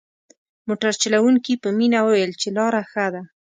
[0.67, 3.21] موټر چلوونکي په مينه وويل چې لاره ښه ده.